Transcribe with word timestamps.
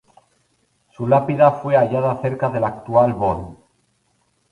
Su 0.93 1.07
lápida 1.07 1.51
fue 1.51 1.77
hallada 1.77 2.19
cerca 2.23 2.49
de 2.49 2.59
la 2.59 2.69
actual 2.69 3.13
Bonn. 3.13 3.57